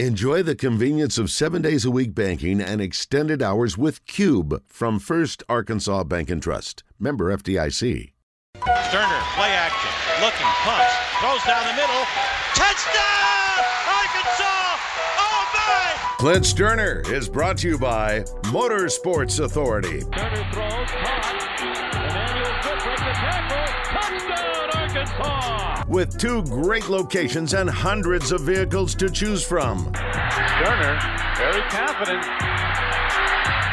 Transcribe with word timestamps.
Enjoy 0.00 0.42
the 0.42 0.56
convenience 0.56 1.18
of 1.18 1.30
seven 1.30 1.62
days 1.62 1.84
a 1.84 1.90
week 1.90 2.16
banking 2.16 2.60
and 2.60 2.80
extended 2.80 3.40
hours 3.40 3.78
with 3.78 4.04
Cube 4.06 4.60
from 4.66 4.98
First 4.98 5.44
Arkansas 5.48 6.02
Bank 6.02 6.30
and 6.30 6.42
Trust. 6.42 6.82
Member 6.98 7.26
FDIC. 7.26 8.10
Stoerner, 8.58 9.22
play 9.36 9.50
action, 9.50 9.90
looking, 10.20 10.48
punts, 10.66 10.94
throws 11.20 11.44
down 11.44 11.64
the 11.68 11.74
middle. 11.80 12.02
Touchdown! 12.56 13.62
Arkansas! 13.86 14.78
Oh 15.16 15.46
my! 15.54 16.16
Clint 16.18 16.44
Stoerner 16.44 17.08
is 17.12 17.28
brought 17.28 17.58
to 17.58 17.68
you 17.68 17.78
by 17.78 18.22
Motorsports 18.46 19.38
Authority. 19.38 20.00
Stoerner 20.00 20.52
throws, 20.52 20.90
caught. 20.90 21.24
Emmanuel 21.94 22.62
Foot 22.62 22.82
breaks 22.82 23.00
the 23.00 23.12
tackle. 23.14 23.63
Touchdown, 23.63 23.63
Arkansas! 24.94 25.82
With 25.88 26.16
two 26.18 26.42
great 26.44 26.88
locations 26.88 27.52
and 27.54 27.68
hundreds 27.68 28.30
of 28.32 28.42
vehicles 28.42 28.94
to 28.96 29.08
choose 29.10 29.42
from. 29.42 29.86
Stoerner, 29.92 30.98
very 31.36 31.62
confident. 31.68 32.22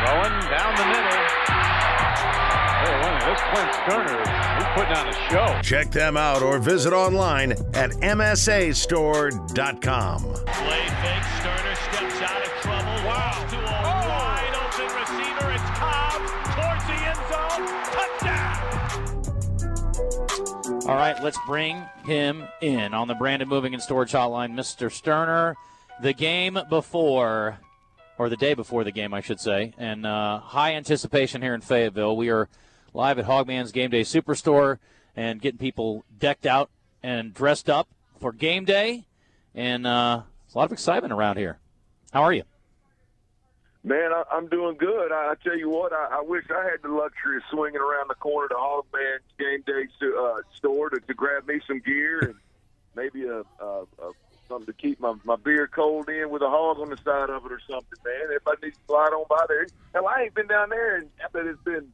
Throwing 0.02 0.40
down 0.50 0.76
the 0.76 0.86
middle. 0.88 1.20
Oh, 1.54 2.82
hey, 2.82 2.96
wait, 3.04 3.20
this 3.26 3.42
Clint 3.52 3.72
Stoerner, 3.86 4.22
he's 4.58 4.70
putting 4.74 4.98
on 4.98 5.06
a 5.08 5.14
show. 5.30 5.48
Check 5.62 5.92
them 5.92 6.18
out 6.18 6.42
or 6.42 6.58
visit 6.58 6.92
online 6.94 7.52
at 7.74 7.92
msastore.com. 7.92 10.22
Play 10.22 10.88
fake, 11.02 11.24
Stoerner 11.40 11.76
steps 11.76 12.22
out 12.22 12.42
of 12.42 12.48
trouble. 12.62 13.06
Wow. 13.08 13.81
All 20.92 20.98
right, 20.98 21.24
let's 21.24 21.40
bring 21.48 21.86
him 22.04 22.44
in 22.60 22.94
on 22.94 23.08
the 23.08 23.16
Brandon 23.16 23.48
Moving 23.48 23.74
and 23.74 23.82
Storage 23.82 24.12
Hotline, 24.12 24.52
Mr. 24.52 24.92
Stoerner. 24.92 25.56
The 26.02 26.12
game 26.12 26.60
before, 26.68 27.60
or 28.18 28.28
the 28.28 28.36
day 28.36 28.56
before 28.56 28.84
the 28.84 28.92
game, 28.92 29.14
I 29.14 29.22
should 29.22 29.40
say, 29.40 29.74
and 29.78 30.06
uh, 30.06 30.40
high 30.40 30.74
anticipation 30.74 31.42
here 31.42 31.56
in 31.56 31.62
Fayetteville. 31.62 32.18
We 32.18 32.30
are 32.30 32.50
live 32.94 33.20
at 33.20 33.26
Hogman's 33.26 33.72
Game 33.72 33.90
Day 33.90 34.02
Superstore 34.02 34.80
and 35.16 35.40
getting 35.40 35.60
people 35.60 36.04
decked 36.20 36.46
out 36.46 36.70
and 37.02 37.34
dressed 37.34 37.70
up 37.70 37.88
for 38.20 38.34
game 38.34 38.66
day, 38.66 39.06
and 39.56 39.88
uh, 39.88 40.24
a 40.54 40.58
lot 40.58 40.66
of 40.66 40.74
excitement 40.74 41.14
around 41.14 41.38
here. 41.38 41.60
How 42.12 42.24
are 42.24 42.34
you? 42.34 42.44
Man, 43.84 44.14
I, 44.14 44.24
I'm 44.32 44.48
doing 44.48 44.78
good. 44.78 45.12
I, 45.12 45.32
I 45.32 45.34
tell 45.44 45.58
you 45.58 45.70
what, 45.70 45.92
I, 45.92 46.20
I 46.20 46.22
wish 46.22 46.46
I 46.52 46.64
had 46.64 46.84
the 46.84 46.90
luxury 46.90 47.38
of 47.38 47.44
swinging 47.50 47.82
around 47.82 48.10
the 48.10 48.16
corner 48.16 48.48
to 48.50 48.56
Hogman 48.56 49.18
game 49.40 49.64
day 49.66 49.88
uh, 50.20 50.42
store 50.56 50.90
to, 50.92 51.00
to 51.00 51.14
grab 51.14 51.48
me 51.48 51.60
some 51.68 51.80
gear 51.80 52.20
and 52.20 52.36
maybe 52.96 53.26
a, 53.26 53.40
a, 53.60 53.82
a 54.04 54.12
something 54.48 54.68
to 54.68 54.74
keep 54.74 55.00
my, 55.00 55.14
my 55.24 55.36
beer 55.36 55.68
cold 55.68 56.10
in 56.10 56.30
with 56.30 56.42
a 56.42 56.50
hog 56.50 56.80
on 56.80 56.90
the 56.90 56.98
side 56.98 57.30
of 57.30 57.46
it 57.46 57.52
or 57.52 57.62
something, 57.68 57.98
man. 58.06 58.24
Everybody 58.24 58.68
needs 58.68 58.78
to 58.78 58.84
slide 58.88 59.14
on 59.14 59.26
by 59.30 59.46
there. 59.48 59.66
Hell, 59.94 60.08
I 60.08 60.24
ain't 60.24 60.34
been 60.34 60.48
down 60.48 60.70
there, 60.70 60.98
and 60.98 61.10
I 61.24 61.30
bet 61.32 61.48
it's 61.48 61.64
been 61.64 61.88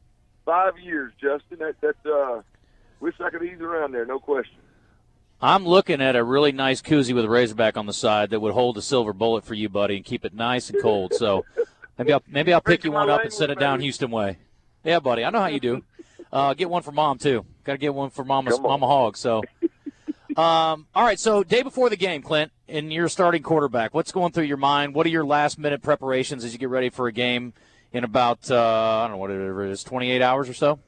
five 0.44 0.78
years, 0.78 1.12
Justin. 1.20 1.58
That 1.58 1.80
that 1.80 2.10
uh, 2.10 2.42
wish 3.00 3.14
I 3.20 3.30
could 3.30 3.42
ease 3.42 3.60
around 3.60 3.92
there, 3.92 4.04
no 4.04 4.18
question. 4.18 4.56
I'm 5.40 5.64
looking 5.64 6.02
at 6.02 6.16
a 6.16 6.24
really 6.24 6.50
nice 6.50 6.82
koozie 6.82 7.14
with 7.14 7.24
a 7.24 7.28
Razorback 7.28 7.76
on 7.76 7.86
the 7.86 7.92
side 7.92 8.30
that 8.30 8.40
would 8.40 8.54
hold 8.54 8.76
a 8.76 8.82
silver 8.82 9.12
bullet 9.12 9.44
for 9.44 9.54
you, 9.54 9.68
buddy, 9.68 9.96
and 9.96 10.04
keep 10.04 10.24
it 10.24 10.34
nice 10.34 10.68
and 10.68 10.82
cold. 10.82 11.14
So 11.14 11.44
maybe 11.98 12.12
I'll 12.12 12.22
maybe 12.28 12.52
I'll 12.52 12.60
pick 12.60 12.84
you 12.84 12.92
one 12.92 13.10
up 13.10 13.22
and 13.22 13.32
set 13.32 13.50
it 13.50 13.58
down 13.58 13.80
Houston 13.80 14.10
way. 14.10 14.38
Yeah, 14.84 15.00
buddy, 15.00 15.24
I 15.24 15.30
know 15.30 15.40
how 15.40 15.46
you 15.46 15.60
do. 15.60 15.82
Uh, 16.30 16.52
get 16.52 16.68
one 16.68 16.82
for 16.82 16.92
mom 16.92 17.16
too. 17.16 17.44
Got 17.64 17.72
to 17.72 17.78
get 17.78 17.94
one 17.94 18.10
for 18.10 18.24
Mama 18.24 18.54
on. 18.54 18.62
Mama 18.62 18.86
Hog. 18.86 19.16
So, 19.16 19.42
um, 20.36 20.86
all 20.94 21.04
right. 21.04 21.18
So 21.18 21.42
day 21.42 21.62
before 21.62 21.88
the 21.88 21.96
game, 21.96 22.20
Clint, 22.20 22.52
and 22.68 22.92
you're 22.92 23.08
starting 23.08 23.42
quarterback. 23.42 23.94
What's 23.94 24.12
going 24.12 24.32
through 24.32 24.44
your 24.44 24.58
mind? 24.58 24.94
What 24.94 25.06
are 25.06 25.10
your 25.10 25.24
last 25.24 25.58
minute 25.58 25.80
preparations 25.82 26.44
as 26.44 26.52
you 26.52 26.58
get 26.58 26.68
ready 26.68 26.90
for 26.90 27.08
a 27.08 27.12
game 27.12 27.54
in 27.92 28.04
about 28.04 28.50
uh, 28.50 28.56
I 28.56 29.02
don't 29.04 29.12
know 29.12 29.16
what 29.16 29.30
it 29.30 29.70
is, 29.70 29.82
28 29.82 30.20
hours 30.20 30.48
or 30.48 30.54
so? 30.54 30.78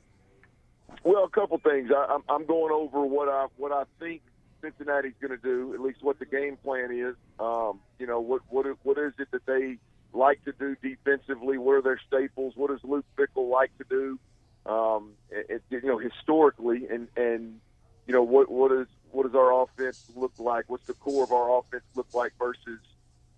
Well, 1.05 1.25
a 1.25 1.31
couple 1.31 1.59
things. 1.59 1.91
I, 1.91 2.15
I'm, 2.15 2.23
I'm 2.29 2.45
going 2.45 2.73
over 2.73 3.05
what 3.05 3.29
I 3.29 3.47
what 3.57 3.73
I 3.73 3.85
think 3.99 4.21
Cincinnati's 4.61 5.15
going 5.21 5.31
to 5.31 5.43
do. 5.43 5.73
At 5.75 5.81
least 5.81 6.03
what 6.03 6.19
the 6.19 6.27
game 6.27 6.59
plan 6.59 6.91
is. 6.93 7.17
Um, 7.39 7.81
you 7.99 8.07
know, 8.07 8.21
what 8.21 8.43
what 8.49 8.67
what 8.83 8.99
is 8.99 9.13
it 9.19 9.31
that 9.31 9.47
they 9.47 9.79
like 10.13 10.45
to 10.45 10.53
do 10.53 10.77
defensively? 10.83 11.59
What 11.59 11.73
are 11.75 11.83
their 11.83 12.01
staples? 12.07 12.55
What 12.57 12.71
does 12.71 12.83
Luke 12.85 13.07
Fickell 13.17 13.51
like 13.51 13.71
to 13.79 13.85
do? 13.89 14.19
Um, 14.67 15.13
it, 15.31 15.63
you 15.71 15.83
know, 15.83 15.99
historically, 15.99 16.87
and 16.89 17.09
and 17.17 17.61
you 18.07 18.13
know 18.13 18.23
what 18.23 18.51
what 18.51 18.73
is 18.73 18.87
what 19.11 19.25
does 19.25 19.35
our 19.35 19.63
offense 19.63 20.11
look 20.15 20.33
like? 20.39 20.65
What's 20.69 20.87
the 20.87 20.95
core 20.95 21.25
of 21.25 21.33
our 21.33 21.59
offense 21.59 21.85
look 21.95 22.13
like 22.13 22.33
versus 22.39 22.81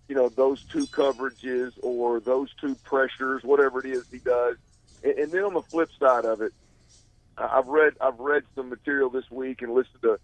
you 0.07 0.15
know 0.15 0.29
those 0.29 0.63
two 0.65 0.85
coverages 0.87 1.73
or 1.81 2.19
those 2.19 2.49
two 2.59 2.75
pressures, 2.83 3.43
whatever 3.43 3.79
it 3.79 3.85
is 3.85 4.05
he 4.11 4.19
does. 4.19 4.57
And, 5.03 5.17
and 5.17 5.31
then 5.31 5.43
on 5.43 5.53
the 5.53 5.61
flip 5.61 5.89
side 5.99 6.25
of 6.25 6.41
it, 6.41 6.53
I've 7.37 7.67
read 7.67 7.93
I've 8.01 8.19
read 8.19 8.43
some 8.55 8.69
material 8.69 9.09
this 9.09 9.29
week 9.31 9.61
and 9.61 9.73
listened 9.73 10.01
to 10.01 10.19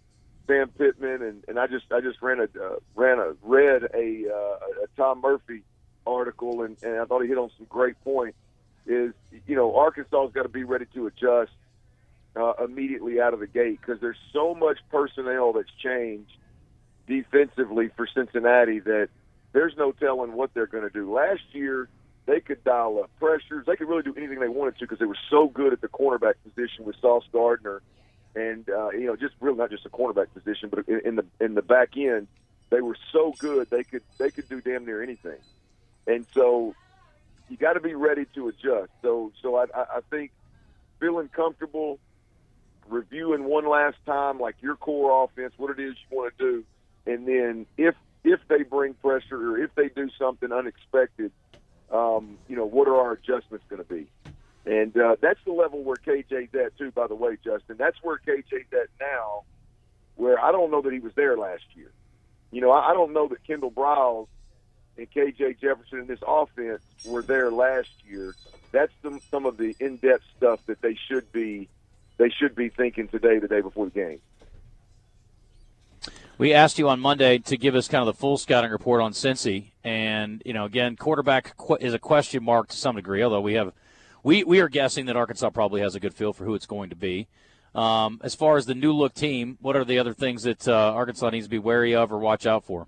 Sam 0.46 0.68
Pittman 0.68 1.22
and, 1.22 1.44
and 1.48 1.58
I 1.58 1.66
just 1.66 1.90
I 1.92 2.00
just 2.00 2.20
ran 2.22 2.40
a 2.40 2.44
uh, 2.44 2.76
ran 2.94 3.18
a 3.18 3.34
read 3.42 3.84
a, 3.94 4.26
uh, 4.32 4.84
a 4.84 4.86
Tom 4.96 5.20
Murphy 5.20 5.62
article 6.06 6.62
and, 6.62 6.76
and 6.82 7.00
I 7.00 7.04
thought 7.04 7.22
he 7.22 7.28
hit 7.28 7.38
on 7.38 7.50
some 7.56 7.66
great 7.68 8.00
points. 8.02 8.36
Is 8.86 9.12
you 9.46 9.54
know 9.54 9.76
Arkansas's 9.76 10.32
got 10.32 10.42
to 10.42 10.48
be 10.48 10.64
ready 10.64 10.86
to 10.94 11.06
adjust 11.06 11.52
uh, 12.36 12.52
immediately 12.64 13.20
out 13.20 13.34
of 13.34 13.40
the 13.40 13.46
gate 13.46 13.80
because 13.80 14.00
there's 14.00 14.18
so 14.32 14.54
much 14.54 14.78
personnel 14.90 15.52
that's 15.52 15.70
changed 15.82 16.32
defensively 17.06 17.90
for 17.96 18.06
Cincinnati 18.06 18.80
that 18.80 19.08
there's 19.52 19.74
no 19.76 19.92
telling 19.92 20.32
what 20.32 20.54
they're 20.54 20.66
going 20.66 20.84
to 20.84 20.90
do. 20.90 21.12
Last 21.12 21.42
year, 21.52 21.88
they 22.26 22.40
could 22.40 22.62
dial 22.62 23.00
up 23.02 23.10
pressures. 23.18 23.66
They 23.66 23.76
could 23.76 23.88
really 23.88 24.02
do 24.02 24.14
anything 24.16 24.38
they 24.38 24.48
wanted 24.48 24.78
to 24.78 24.84
because 24.84 24.98
they 24.98 25.06
were 25.06 25.18
so 25.28 25.48
good 25.48 25.72
at 25.72 25.80
the 25.80 25.88
cornerback 25.88 26.34
position 26.44 26.84
with 26.84 26.96
Sauce 27.00 27.24
Gardner, 27.32 27.82
and 28.36 28.68
uh, 28.68 28.90
you 28.90 29.06
know, 29.06 29.16
just 29.16 29.34
really 29.40 29.58
not 29.58 29.70
just 29.70 29.84
a 29.84 29.90
cornerback 29.90 30.32
position, 30.32 30.68
but 30.68 30.88
in, 30.88 31.00
in 31.04 31.16
the 31.16 31.24
in 31.40 31.54
the 31.54 31.62
back 31.62 31.96
end, 31.96 32.28
they 32.70 32.80
were 32.80 32.96
so 33.12 33.34
good 33.38 33.68
they 33.70 33.82
could 33.82 34.02
they 34.18 34.30
could 34.30 34.48
do 34.48 34.60
damn 34.60 34.86
near 34.86 35.02
anything. 35.02 35.38
And 36.10 36.26
so, 36.32 36.74
you 37.50 37.56
got 37.56 37.74
to 37.74 37.80
be 37.80 37.94
ready 37.94 38.26
to 38.34 38.48
adjust. 38.48 38.90
So, 39.02 39.32
so 39.42 39.56
I, 39.56 39.66
I 39.74 40.00
think 40.08 40.30
feeling 41.00 41.28
comfortable, 41.28 41.98
reviewing 42.88 43.44
one 43.44 43.68
last 43.68 43.96
time, 44.06 44.38
like 44.38 44.54
your 44.60 44.76
core 44.76 45.24
offense, 45.24 45.52
what 45.56 45.76
it 45.76 45.82
is 45.82 45.94
you 46.10 46.16
want 46.16 46.36
to 46.38 46.44
do, 46.44 46.64
and 47.12 47.26
then 47.26 47.66
if 47.76 47.94
if 48.22 48.40
they 48.48 48.62
bring 48.62 48.94
pressure 48.94 49.52
or 49.52 49.58
if 49.58 49.74
they 49.74 49.88
do 49.88 50.10
something 50.18 50.52
unexpected, 50.52 51.32
um, 51.90 52.38
you 52.48 52.54
know, 52.56 52.66
what 52.66 52.86
are 52.86 52.96
our 52.96 53.12
adjustments 53.12 53.64
going 53.68 53.82
to 53.82 53.88
be? 53.88 54.06
And 54.66 54.94
uh, 54.96 55.16
that's 55.22 55.40
the 55.46 55.52
level 55.52 55.82
where 55.82 55.96
KJ's 55.96 56.54
at 56.54 56.76
too. 56.76 56.90
By 56.90 57.06
the 57.06 57.14
way, 57.14 57.38
Justin, 57.42 57.76
that's 57.78 57.96
where 58.02 58.20
KJ's 58.26 58.72
at 58.72 58.88
now. 59.00 59.44
Where 60.16 60.38
I 60.38 60.52
don't 60.52 60.70
know 60.70 60.82
that 60.82 60.92
he 60.92 60.98
was 60.98 61.12
there 61.16 61.36
last 61.36 61.64
year. 61.74 61.90
You 62.52 62.60
know, 62.60 62.70
I, 62.70 62.90
I 62.90 62.92
don't 62.92 63.14
know 63.14 63.26
that 63.28 63.42
Kendall 63.46 63.70
Briles 63.70 64.26
and 65.00 65.10
KJ 65.10 65.58
Jefferson 65.58 66.00
in 66.00 66.06
this 66.06 66.20
offense 66.26 66.82
were 67.06 67.22
there 67.22 67.50
last 67.50 67.90
year. 68.06 68.34
That's 68.70 68.92
some 69.30 69.46
of 69.46 69.56
the 69.56 69.74
in-depth 69.80 70.24
stuff 70.36 70.60
that 70.66 70.80
they 70.82 70.94
should 70.94 71.32
be 71.32 71.68
they 72.18 72.28
should 72.28 72.54
be 72.54 72.68
thinking 72.68 73.08
today, 73.08 73.38
the 73.38 73.48
day 73.48 73.62
before 73.62 73.86
the 73.86 73.92
game. 73.92 74.20
We 76.36 76.52
asked 76.52 76.78
you 76.78 76.86
on 76.90 77.00
Monday 77.00 77.38
to 77.38 77.56
give 77.56 77.74
us 77.74 77.88
kind 77.88 78.06
of 78.06 78.14
the 78.14 78.18
full 78.18 78.36
scouting 78.36 78.70
report 78.70 79.00
on 79.00 79.12
Cincy, 79.12 79.72
and 79.82 80.42
you 80.44 80.52
know, 80.52 80.66
again, 80.66 80.96
quarterback 80.96 81.54
is 81.80 81.94
a 81.94 81.98
question 81.98 82.44
mark 82.44 82.68
to 82.68 82.76
some 82.76 82.96
degree. 82.96 83.22
Although 83.22 83.40
we 83.40 83.54
have, 83.54 83.72
we 84.22 84.44
we 84.44 84.60
are 84.60 84.68
guessing 84.68 85.06
that 85.06 85.16
Arkansas 85.16 85.48
probably 85.50 85.80
has 85.80 85.94
a 85.94 86.00
good 86.00 86.14
feel 86.14 86.34
for 86.34 86.44
who 86.44 86.54
it's 86.54 86.66
going 86.66 86.90
to 86.90 86.96
be. 86.96 87.26
Um, 87.74 88.20
as 88.22 88.34
far 88.34 88.58
as 88.58 88.66
the 88.66 88.74
new 88.74 88.92
look 88.92 89.14
team, 89.14 89.56
what 89.62 89.76
are 89.76 89.84
the 89.84 89.98
other 89.98 90.12
things 90.12 90.42
that 90.42 90.68
uh, 90.68 90.92
Arkansas 90.94 91.30
needs 91.30 91.46
to 91.46 91.50
be 91.50 91.58
wary 91.58 91.94
of 91.94 92.12
or 92.12 92.18
watch 92.18 92.44
out 92.44 92.64
for? 92.64 92.86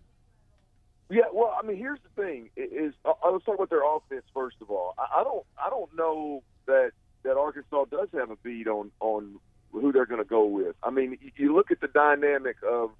Yeah, 1.12 1.24
well, 1.30 1.54
I 1.62 1.66
mean, 1.66 1.76
here's 1.76 1.98
the 2.02 2.22
thing: 2.22 2.48
is 2.56 2.94
uh, 3.04 3.12
let's 3.30 3.44
talk 3.44 3.56
about 3.56 3.68
their 3.68 3.84
offense 3.84 4.24
first 4.32 4.56
of 4.62 4.70
all. 4.70 4.94
I, 4.96 5.20
I 5.20 5.24
don't, 5.24 5.44
I 5.62 5.68
don't 5.68 5.94
know 5.94 6.42
that 6.64 6.92
that 7.22 7.36
Arkansas 7.36 7.84
does 7.90 8.08
have 8.14 8.30
a 8.30 8.36
beat 8.36 8.66
on 8.66 8.90
on 9.00 9.36
who 9.72 9.92
they're 9.92 10.06
going 10.06 10.22
to 10.22 10.28
go 10.28 10.46
with. 10.46 10.74
I 10.82 10.88
mean, 10.88 11.18
you, 11.20 11.30
you 11.36 11.54
look 11.54 11.70
at 11.70 11.82
the 11.82 11.88
dynamic 11.88 12.56
of 12.66 12.92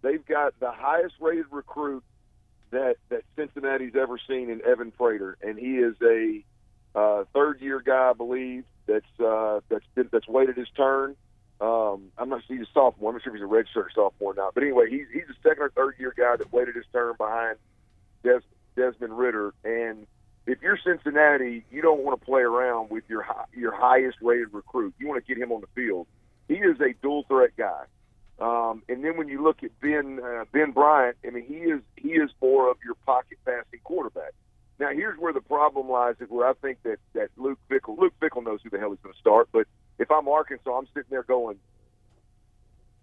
they've 0.00 0.24
got 0.24 0.58
the 0.60 0.70
highest 0.72 1.16
rated 1.20 1.44
recruit 1.50 2.02
that 2.70 2.96
that 3.10 3.24
Cincinnati's 3.36 3.96
ever 4.00 4.18
seen 4.26 4.48
in 4.48 4.62
Evan 4.64 4.90
Prater, 4.90 5.36
and 5.42 5.58
he 5.58 5.76
is 5.76 5.94
a 6.02 6.42
uh, 6.98 7.24
third 7.34 7.60
year 7.60 7.82
guy, 7.84 8.10
I 8.10 8.14
believe. 8.14 8.64
That's 8.86 9.20
uh, 9.22 9.60
that's 9.68 9.84
that's 10.10 10.26
waited 10.26 10.56
his 10.56 10.70
turn. 10.74 11.16
Um, 11.60 12.12
I'm 12.16 12.28
not 12.28 12.42
sure 12.46 12.56
he's 12.56 12.66
a 12.66 12.70
sophomore. 12.72 13.10
I'm 13.10 13.16
not 13.16 13.24
sure 13.24 13.34
if 13.34 13.40
he's 13.40 13.48
a 13.48 13.50
redshirt 13.50 13.92
sophomore 13.94 14.34
now. 14.34 14.50
But 14.54 14.62
anyway, 14.62 14.90
he's 14.90 15.06
he's 15.12 15.24
a 15.28 15.38
second 15.42 15.62
or 15.62 15.70
third 15.70 15.94
year 15.98 16.14
guy 16.16 16.36
that 16.36 16.52
waited 16.52 16.76
his 16.76 16.84
turn 16.92 17.14
behind 17.18 17.56
Des, 18.22 18.40
Desmond 18.76 19.18
Ridder. 19.18 19.54
And 19.64 20.06
if 20.46 20.62
you're 20.62 20.78
Cincinnati, 20.84 21.64
you 21.70 21.82
don't 21.82 22.04
want 22.04 22.20
to 22.20 22.24
play 22.24 22.42
around 22.42 22.90
with 22.90 23.04
your 23.08 23.22
hi- 23.22 23.46
your 23.54 23.74
highest 23.74 24.18
rated 24.22 24.52
recruit. 24.52 24.94
You 24.98 25.08
want 25.08 25.24
to 25.24 25.34
get 25.34 25.42
him 25.42 25.50
on 25.50 25.60
the 25.60 25.66
field. 25.74 26.06
He 26.46 26.54
is 26.54 26.80
a 26.80 26.94
dual 27.02 27.24
threat 27.28 27.50
guy. 27.56 27.84
Um, 28.38 28.82
and 28.88 29.04
then 29.04 29.16
when 29.16 29.26
you 29.26 29.42
look 29.42 29.64
at 29.64 29.70
Ben 29.80 30.20
uh, 30.24 30.44
Ben 30.52 30.70
Bryant, 30.70 31.16
I 31.26 31.30
mean 31.30 31.44
he 31.44 31.56
is 31.56 31.80
he 31.96 32.10
is 32.10 32.30
more 32.40 32.70
of 32.70 32.76
your 32.84 32.94
pocket 33.04 33.38
passing 33.44 33.80
quarterback. 33.82 34.32
Now 34.78 34.90
here's 34.90 35.18
where 35.18 35.32
the 35.32 35.40
problem 35.40 35.90
lies, 35.90 36.14
is 36.20 36.30
where 36.30 36.48
I 36.48 36.52
think 36.54 36.78
that 36.84 36.98
that 37.14 37.30
Luke 37.36 37.58
Fickell 37.68 37.98
Luke 37.98 38.14
Fickell 38.22 38.44
knows 38.44 38.60
who 38.62 38.70
the 38.70 38.78
hell 38.78 38.90
he's 38.90 39.00
going 39.02 39.12
to 39.12 39.20
start. 39.20 39.48
But 39.52 39.66
if 39.98 40.10
I'm 40.10 40.28
Arkansas, 40.28 40.70
I'm 40.70 40.86
sitting 40.88 41.10
there 41.10 41.22
going, 41.22 41.58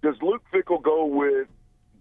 does 0.01 0.15
Luke 0.21 0.43
Fickell 0.53 0.81
go 0.81 1.05
with 1.05 1.47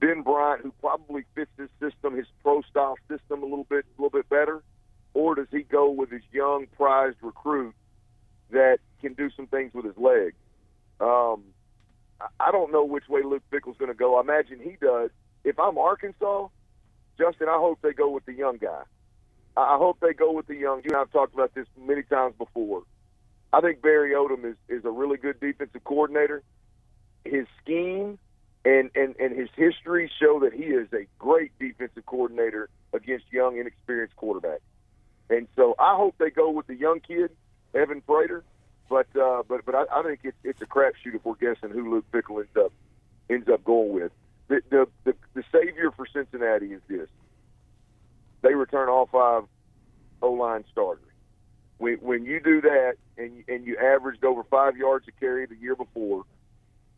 Ben 0.00 0.23
Bryant, 0.23 0.62
who 0.62 0.73
probably 0.81 1.25
fits 1.35 1.50
his 1.56 1.70
system, 1.81 2.17
his 2.17 2.26
pro 2.43 2.62
style 2.62 2.96
system 3.08 3.43
a 3.43 3.46
little 3.46 3.64
bit 3.64 3.85
a 3.99 4.02
little 4.02 4.17
bit 4.17 4.29
better, 4.29 4.62
or 5.14 5.35
does 5.35 5.46
he 5.50 5.62
go 5.62 5.91
with 5.91 6.11
his 6.11 6.23
young 6.32 6.67
prized 6.76 7.17
recruit 7.23 7.75
that 8.50 8.79
can 9.00 9.14
do 9.14 9.31
some 9.37 9.46
things 9.46 9.73
with 9.73 9.85
his 9.85 9.96
legs? 9.96 10.37
Um, 11.00 11.44
I 12.41 12.50
don't 12.50 12.73
know 12.73 12.85
which 12.85 13.08
way 13.08 13.23
Luke 13.23 13.43
Fickell's 13.50 13.76
going 13.79 13.91
to 13.91 13.96
go. 13.96 14.19
I 14.19 14.20
imagine 14.20 14.61
he 14.61 14.76
does. 14.81 15.11
If 15.43 15.58
I'm 15.58 15.79
Arkansas, 15.79 16.49
Justin, 17.19 17.49
I 17.49 17.58
hope 17.58 17.81
they 17.82 17.93
go 17.93 18.11
with 18.11 18.25
the 18.25 18.32
young 18.32 18.58
guy. 18.58 18.82
I 19.56 19.76
hope 19.79 19.99
they 20.00 20.12
go 20.12 20.32
with 20.32 20.46
the 20.46 20.56
young. 20.56 20.82
You 20.85 20.91
and 20.91 20.96
I've 20.96 21.12
talked 21.12 21.35
about 21.35 21.55
this 21.55 21.67
many 21.79 22.02
times 22.02 22.35
before. 22.37 22.82
I 23.55 23.61
think 23.61 23.83
Barry 23.83 24.15
Odom 24.15 24.45
is, 24.45 24.56
is 24.69 24.85
a 24.85 24.91
really 24.91 25.17
good 25.17 25.39
defensive 25.39 25.85
coordinator. 25.85 26.43
His 27.25 27.47
scheme 27.62 28.19
and, 28.65 28.91
and, 28.97 29.15
and 29.21 29.39
his 29.39 29.49
history 29.55 30.11
show 30.21 30.41
that 30.41 30.53
he 30.53 30.65
is 30.65 30.89
a 30.93 31.06
great 31.21 31.53
defensive 31.61 32.05
coordinator 32.05 32.69
against 32.93 33.27
young, 33.31 33.56
inexperienced 33.56 34.17
quarterbacks. 34.17 34.59
And 35.31 35.47
so 35.55 35.77
I 35.79 35.95
hope 35.95 36.17
they 36.19 36.31
go 36.31 36.51
with 36.51 36.67
the 36.67 36.75
young 36.75 36.99
kid, 36.99 37.31
Evan 37.75 38.01
Prater. 38.01 38.43
But 38.91 39.06
uh, 39.17 39.45
but 39.49 39.65
but 39.65 39.75
I, 39.75 39.85
I 39.91 40.03
think 40.03 40.21
it's 40.25 40.37
it's 40.43 40.61
a 40.61 40.67
crapshoot 40.67 41.15
if 41.15 41.25
we're 41.25 41.35
guessing 41.37 41.71
who 41.71 41.91
Luke 41.91 42.05
Fickell 42.12 42.41
ends 42.41 42.56
up 42.56 42.73
ends 43.31 43.49
up 43.49 43.65
going 43.65 43.95
with. 43.95 44.12
The, 44.49 44.61
the 44.69 44.87
the 45.05 45.15
the 45.33 45.43
savior 45.51 45.91
for 45.93 46.06
Cincinnati 46.12 46.67
is 46.67 46.83
this: 46.87 47.09
they 48.43 48.55
return 48.55 48.91
all 48.91 49.06
five 49.06 49.45
O 50.21 50.33
line 50.33 50.65
starters. 50.71 51.13
When 51.79 51.94
when 51.97 52.25
you 52.25 52.41
do 52.41 52.61
that 52.62 52.94
and 53.19 53.44
and 53.49 53.67
you 53.67 53.76
averaged 53.76 54.25
over 54.25 54.44
five 54.44 54.76
yards 54.76 55.06
a 55.09 55.12
carry 55.12 55.47
the 55.47 55.56
year 55.56 55.75
before, 55.75 56.25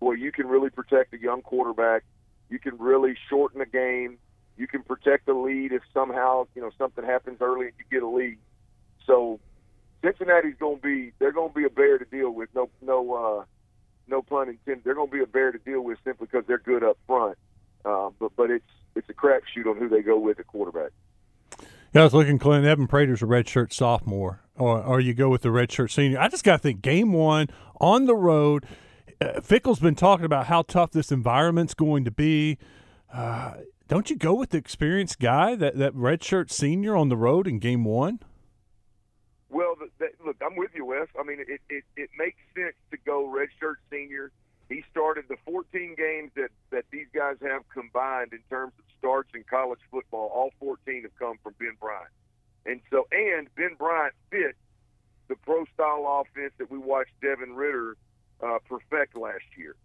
boy, 0.00 0.12
you 0.12 0.32
can 0.32 0.46
really 0.46 0.70
protect 0.70 1.14
a 1.14 1.18
young 1.18 1.42
quarterback. 1.42 2.04
You 2.50 2.58
can 2.58 2.76
really 2.78 3.16
shorten 3.28 3.60
a 3.60 3.66
game. 3.66 4.18
You 4.56 4.66
can 4.66 4.82
protect 4.82 5.26
the 5.26 5.34
lead 5.34 5.72
if 5.72 5.82
somehow 5.92 6.46
you 6.54 6.62
know 6.62 6.70
something 6.78 7.04
happens 7.04 7.38
early 7.40 7.66
and 7.66 7.74
you 7.78 7.84
get 7.90 8.02
a 8.02 8.08
lead. 8.08 8.38
So 9.06 9.40
Cincinnati's 10.02 10.56
going 10.58 10.76
to 10.76 10.82
be 10.82 11.12
they're 11.18 11.32
going 11.32 11.50
to 11.50 11.54
be 11.54 11.64
a 11.64 11.70
bear 11.70 11.98
to 11.98 12.04
deal 12.04 12.30
with. 12.30 12.48
No 12.54 12.68
no 12.82 13.14
uh, 13.14 13.44
no 14.08 14.22
pun 14.22 14.48
intended. 14.48 14.84
They're 14.84 14.94
going 14.94 15.10
to 15.10 15.16
be 15.16 15.22
a 15.22 15.26
bear 15.26 15.52
to 15.52 15.58
deal 15.58 15.80
with 15.80 15.98
simply 16.04 16.28
because 16.30 16.46
they're 16.46 16.58
good 16.58 16.84
up 16.84 16.98
front. 17.06 17.38
Uh, 17.84 18.10
but 18.18 18.32
but 18.36 18.50
it's 18.50 18.64
it's 18.94 19.08
a 19.08 19.14
crapshoot 19.14 19.66
on 19.66 19.76
who 19.76 19.88
they 19.88 20.02
go 20.02 20.18
with 20.18 20.38
at 20.38 20.46
quarterback. 20.46 20.90
Yeah, 21.96 22.02
I 22.02 22.04
was 22.04 22.12
looking, 22.12 22.38
Clint. 22.38 22.66
Evan 22.66 22.86
Prater's 22.86 23.22
a 23.22 23.24
redshirt 23.24 23.72
sophomore, 23.72 24.42
or 24.54 24.82
or 24.82 25.00
you 25.00 25.14
go 25.14 25.30
with 25.30 25.40
the 25.40 25.48
redshirt 25.48 25.90
senior. 25.90 26.20
I 26.20 26.28
just 26.28 26.44
got 26.44 26.56
to 26.56 26.58
think 26.58 26.82
game 26.82 27.14
one 27.14 27.46
on 27.80 28.04
the 28.04 28.14
road. 28.14 28.66
Uh, 29.18 29.40
Fickell's 29.40 29.80
been 29.80 29.94
talking 29.94 30.26
about 30.26 30.44
how 30.44 30.60
tough 30.60 30.90
this 30.90 31.10
environment's 31.10 31.72
going 31.72 32.04
to 32.04 32.10
be. 32.10 32.58
Uh, 33.10 33.54
don't 33.88 34.10
you 34.10 34.16
go 34.16 34.34
with 34.34 34.50
the 34.50 34.58
experienced 34.58 35.18
guy, 35.20 35.54
that 35.54 35.78
that 35.78 35.94
redshirt 35.94 36.50
senior 36.50 36.94
on 36.94 37.08
the 37.08 37.16
road 37.16 37.46
in 37.46 37.60
game 37.60 37.82
one? 37.82 38.20
Well, 39.48 39.74
look, 40.22 40.36
I'm 40.44 40.54
with 40.54 40.72
you, 40.74 40.84
Wes. 40.84 41.08
I 41.18 41.22
mean, 41.22 41.40
it, 41.40 41.62
it, 41.70 41.84
it 41.96 42.10
makes 42.18 42.36
sense 42.54 42.76
to 42.90 42.98
go 43.06 43.24
redshirt 43.26 43.76
senior. 43.90 44.32
He 44.68 44.82
started 44.90 45.26
the 45.28 45.36
14 45.44 45.94
games 45.96 46.32
that, 46.34 46.50
that 46.70 46.84
these 46.90 47.06
guys 47.14 47.36
have 47.42 47.68
combined 47.68 48.32
in 48.32 48.40
terms 48.50 48.72
of 48.78 48.84
starts 48.98 49.30
in 49.34 49.44
college 49.44 49.80
football. 49.90 50.30
All 50.34 50.50
14 50.58 51.02
have 51.02 51.16
come 51.18 51.38
from 51.42 51.54
Ben 51.58 51.76
Bryant. 51.80 52.10
And 52.64 52.80
so, 52.90 53.06
and 53.12 53.48
Ben 53.54 53.76
Bryant 53.78 54.14
fit 54.30 54.56
the 55.28 55.36
pro 55.36 55.64
style 55.74 56.24
offense 56.24 56.52
that 56.58 56.70
we 56.70 56.78
watched 56.78 57.12
Devin 57.22 57.54
Ridder 57.54 57.96
uh, 58.42 58.58
perfect 58.68 59.16
last 59.16 59.44
year. 59.56 59.76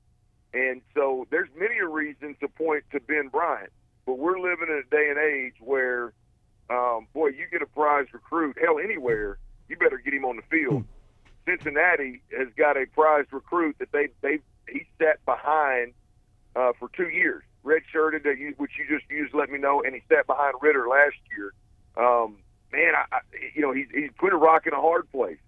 And 0.54 0.82
so 0.96 1.28
there's 1.30 1.50
many 1.56 1.78
a 1.78 1.88
reason 1.88 2.36
to 2.42 2.48
point 2.48 2.84
to 2.92 3.00
Ben 3.00 3.28
Bryant, 3.28 3.72
but 4.06 4.18
we're 4.18 4.40
living 4.40 4.68
in 4.68 4.84
a 4.86 4.90
day 4.90 5.10
and 5.10 5.20
age 5.20 5.56
where, 5.60 6.12
um, 6.70 7.08
boy, 7.14 7.28
you 7.28 7.46
get 7.52 7.62
a 7.62 7.68
prize 7.68 8.08
recruit, 8.14 8.58
hell, 8.60 8.80
anywhere– 8.80 9.38
you 9.72 9.78
better 9.78 9.98
get 9.98 10.14
him 10.14 10.26
on 10.26 10.36
the 10.36 10.44
field. 10.52 10.84
Cincinnati 11.48 12.22
has 12.38 12.50
got 12.58 12.76
a 12.76 12.86
prized 12.94 13.32
recruit 13.32 13.78
that 13.80 13.92
they 13.94 14.10
they 14.22 14.40
he 14.68 14.86
sat 15.00 15.24
behind 15.26 15.94
uh, 16.56 16.72
for 16.78 16.90
two 16.96 17.10
years, 17.10 17.44
redshirted, 17.66 18.24
that 18.24 18.36
which 18.58 18.72
you 18.78 18.98
just 18.98 19.10
used. 19.10 19.34
Let 19.34 19.50
me 19.50 19.58
know, 19.58 19.82
and 19.82 19.96
he 19.96 20.02
sat 20.10 20.28
behind 20.28 20.56
Ridder 20.62 20.88
last 20.88 21.18
year. 21.36 21.54
Um, 21.98 22.38
man, 22.72 22.94
I, 22.96 23.16
I, 23.16 23.20
you 23.54 23.62
know 23.62 23.74
he's 23.74 23.88
he's 23.94 24.12
put 24.18 24.34
a 24.34 24.38
rock 24.38 24.68
in 24.68 24.74
a 24.74 24.82
hard 24.82 25.12
place. 25.12 25.40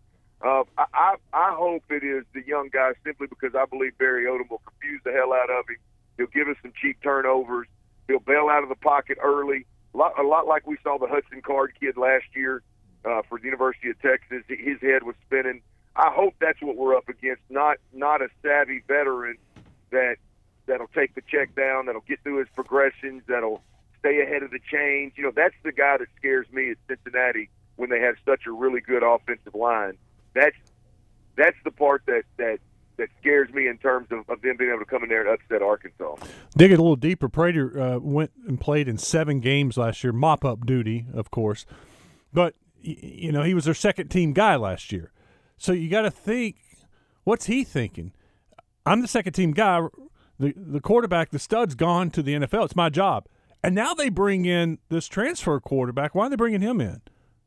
Uh, 0.43 0.63
I, 0.77 0.85
I 0.93 1.15
I 1.33 1.55
hope 1.55 1.83
it 1.89 2.03
is 2.03 2.25
the 2.33 2.45
young 2.45 2.69
guy 2.71 2.91
simply 3.03 3.27
because 3.27 3.55
I 3.55 3.65
believe 3.65 3.97
Barry 3.97 4.25
Odom 4.25 4.49
will 4.49 4.61
confuse 4.65 5.01
the 5.03 5.11
hell 5.11 5.33
out 5.33 5.49
of 5.49 5.67
him. 5.69 5.77
He'll 6.17 6.27
give 6.27 6.47
us 6.47 6.57
some 6.61 6.73
cheap 6.79 6.97
turnovers. 7.01 7.67
He'll 8.07 8.19
bail 8.19 8.49
out 8.49 8.63
of 8.63 8.69
the 8.69 8.75
pocket 8.75 9.17
early, 9.21 9.65
a 9.93 9.97
lot, 9.97 10.19
a 10.19 10.23
lot 10.23 10.45
like 10.45 10.67
we 10.67 10.77
saw 10.83 10.97
the 10.97 11.07
Hudson 11.07 11.41
Card 11.41 11.73
kid 11.79 11.97
last 11.97 12.25
year 12.35 12.61
uh, 13.05 13.21
for 13.27 13.39
the 13.39 13.45
University 13.45 13.89
of 13.89 14.01
Texas. 14.01 14.43
His 14.47 14.79
head 14.81 15.03
was 15.03 15.15
spinning. 15.25 15.61
I 15.95 16.11
hope 16.11 16.33
that's 16.39 16.61
what 16.61 16.75
we're 16.75 16.95
up 16.95 17.07
against, 17.07 17.41
not 17.49 17.77
not 17.93 18.21
a 18.21 18.27
savvy 18.41 18.83
veteran 18.87 19.37
that 19.91 20.15
that'll 20.65 20.87
take 20.87 21.13
the 21.15 21.21
check 21.29 21.55
down, 21.55 21.85
that'll 21.85 22.01
get 22.07 22.21
through 22.23 22.39
his 22.39 22.47
progressions, 22.55 23.21
that'll 23.27 23.61
stay 23.99 24.21
ahead 24.21 24.43
of 24.43 24.51
the 24.51 24.59
change. 24.71 25.13
You 25.15 25.23
know, 25.23 25.31
that's 25.35 25.55
the 25.63 25.71
guy 25.71 25.97
that 25.97 26.07
scares 26.17 26.47
me 26.51 26.71
at 26.71 26.77
Cincinnati 26.87 27.49
when 27.75 27.89
they 27.89 27.99
have 27.99 28.15
such 28.25 28.41
a 28.47 28.51
really 28.51 28.81
good 28.81 29.03
offensive 29.03 29.55
line. 29.55 29.97
That's 30.33 30.55
that's 31.35 31.57
the 31.63 31.71
part 31.71 32.03
that 32.07 32.23
that 32.37 32.59
that 32.97 33.09
scares 33.19 33.49
me 33.53 33.67
in 33.67 33.77
terms 33.77 34.07
of, 34.11 34.29
of 34.29 34.41
them 34.41 34.55
being 34.57 34.69
able 34.69 34.79
to 34.79 34.85
come 34.85 35.03
in 35.03 35.09
there 35.09 35.27
and 35.27 35.39
upset 35.39 35.61
Arkansas. 35.61 36.15
Dig 36.55 36.71
it 36.71 36.79
a 36.79 36.81
little 36.81 36.95
deeper. 36.95 37.27
Prater 37.27 37.79
uh, 37.79 37.99
went 37.99 38.31
and 38.47 38.59
played 38.59 38.87
in 38.87 38.97
seven 38.97 39.39
games 39.39 39.77
last 39.77 40.03
year, 40.03 40.13
mop 40.13 40.45
up 40.45 40.65
duty, 40.65 41.07
of 41.13 41.31
course. 41.31 41.65
But 42.31 42.55
you 42.81 43.31
know, 43.31 43.43
he 43.43 43.53
was 43.53 43.65
their 43.65 43.73
second 43.73 44.09
team 44.09 44.33
guy 44.33 44.55
last 44.55 44.91
year. 44.91 45.12
So 45.63 45.71
you 45.71 45.89
got 45.89 46.01
to 46.01 46.11
think, 46.11 46.57
what's 47.23 47.45
he 47.45 47.63
thinking? 47.63 48.11
I'm 48.85 48.99
the 48.99 49.07
second 49.07 49.31
team 49.31 49.51
guy. 49.51 49.87
The 50.37 50.53
the 50.57 50.81
quarterback, 50.81 51.29
the 51.29 51.39
stud's 51.39 51.73
gone 51.73 52.11
to 52.11 52.21
the 52.21 52.33
NFL. 52.33 52.65
It's 52.65 52.75
my 52.75 52.89
job. 52.89 53.27
And 53.63 53.73
now 53.73 53.93
they 53.93 54.09
bring 54.09 54.43
in 54.43 54.79
this 54.89 55.07
transfer 55.07 55.57
quarterback. 55.61 56.13
Why 56.13 56.25
are 56.25 56.29
they 56.29 56.35
bringing 56.35 56.59
him 56.59 56.81
in? 56.81 57.01